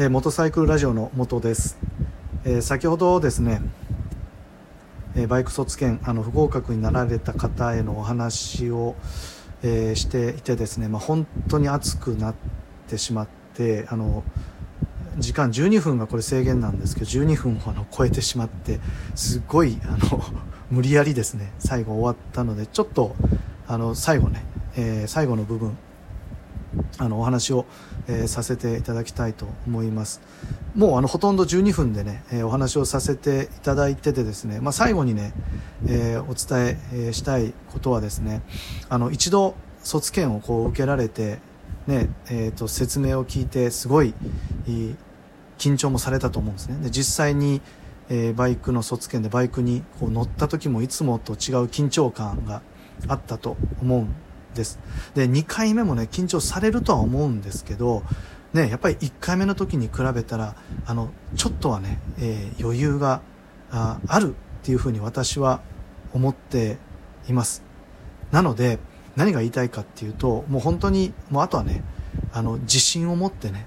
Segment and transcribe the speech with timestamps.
[0.00, 1.76] えー、モトサイクルラジオの元です、
[2.46, 3.60] えー、先ほどですね、
[5.14, 8.96] えー、バイク卒検あの不合格になられた方へのお話を、
[9.62, 12.34] えしていてですね、まあ、本当に熱くなっ
[12.88, 14.24] てしまってあの
[15.18, 18.80] 時間12分がこれ制限なんですけど12分をあの超えてしまって
[19.14, 20.24] すごいあの
[20.72, 23.14] 無理やりですね最後終わったのでちょっと
[23.68, 24.46] あの最後ね、
[24.76, 25.76] えー、最後の部分
[27.00, 27.64] あのお話を、
[28.08, 30.20] えー、させていただきたいと思います。
[30.76, 35.32] もうあのほとんど12分でね、えー、お話をさせていただいててですね、まあ、最後にね、
[35.88, 36.78] えー、お伝
[37.08, 38.42] え、したいことはですね
[38.90, 41.38] あの一度卒検をこう受けられて
[41.86, 44.14] ねえーと、説明を聞いてすごい
[45.58, 46.76] 緊張もされたと思うんですね。
[46.82, 47.62] で実際に、
[48.10, 52.60] えー、バイクの卒検でバイクにこう乗った時もいつもと違う緊張感が
[53.08, 54.14] あったと思うん
[54.54, 54.78] です。
[55.14, 58.02] で2回目もね緊張されるとは思うんですけど
[58.52, 60.54] ねやっぱり1回目の時に比べたら
[60.86, 63.22] あのちょっとはね、えー、余裕が
[63.70, 65.60] ああるっていうふうに私は
[66.12, 66.78] 思って
[67.28, 67.62] います。
[68.32, 68.78] なので
[69.16, 71.82] 何が言いたいかっていうともう本当にもうあとはね
[72.32, 73.66] あの自信を持ってね、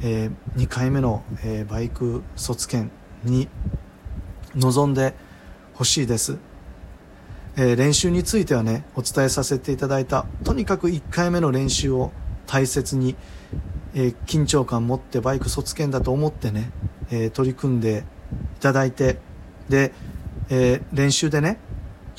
[0.00, 2.92] えー、2回目の、えー、バイク卒検
[3.24, 3.48] に
[4.54, 5.14] 臨んで
[5.74, 6.38] ほしいです、
[7.56, 12.12] えー、練習についてはねお伝えさせていただいたとにかく1回目の練習を
[12.46, 13.16] 大切に、
[13.94, 16.70] えー、緊張感持ってバイク卒検だと思ってね、
[17.10, 18.04] えー、取り組んで
[18.56, 19.18] いただいて
[19.68, 19.92] で、
[20.50, 21.58] え、練習でね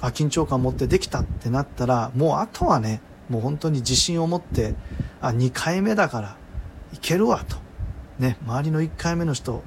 [0.00, 4.74] あ緊張感持ってできたってなったらもうあとはねもう本当に自信を持って
[5.20, 6.36] あ2回目だから
[6.92, 7.56] いけるわと、
[8.18, 9.62] ね、周りの1回目の人、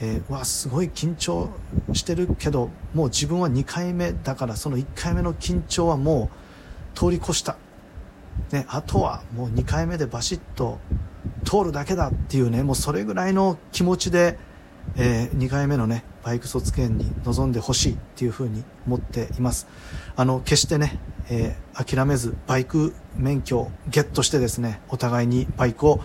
[0.00, 1.50] えー、わすごい緊張
[1.92, 6.30] してるけどもう自分は2回目だからその1回目の緊張はも
[6.94, 7.56] う通り越した、
[8.52, 10.78] ね、あとはもう2回目でバシッと
[11.44, 14.38] 通るだけだっていうねもうそれぐらいの気持ちで
[14.96, 19.66] えー、2回目のねバイク卒検に臨んでほしいっていうふうに思っています。
[20.16, 20.98] あの決してね、
[21.30, 26.00] えー、諦めずバイク免許をゲットしてですねお互いにバイクを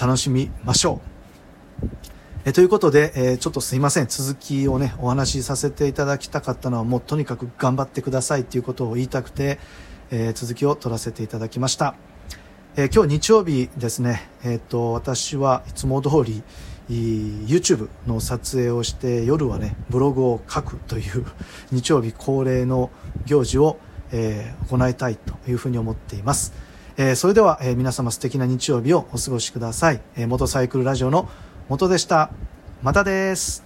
[0.00, 1.00] 楽しみましょ
[1.82, 2.15] う。
[2.48, 4.06] えということで、えー、ちょっとすいません。
[4.06, 8.42] 続きをねお話しさせていただきたかったのはもうとにかく頑張ってください。
[8.42, 9.58] っていうことを言いたくて、
[10.12, 11.96] えー、続きを取らせていただきました、
[12.76, 14.30] えー、今日日曜日ですね。
[14.44, 16.44] えっ、と私はいつも通り
[16.88, 21.26] YouTube の撮影をして夜はねブログを書くという
[21.72, 22.92] 日曜日恒例の
[23.24, 23.80] 行事を、
[24.12, 26.52] えー、行いたいというふうに思っています、
[26.96, 31.28] えー、それでは、えー、皆様素敵な日曜日をお過ごしください、えー、元サイクルラジオの
[31.68, 32.30] 元でした。
[32.82, 33.65] またです。